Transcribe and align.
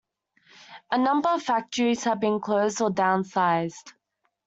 A 0.89 0.97
number 0.97 1.29
of 1.29 1.43
factories 1.43 2.05
have 2.05 2.19
been 2.19 2.39
closed 2.39 2.81
or 2.81 2.89
downsized. 2.89 3.93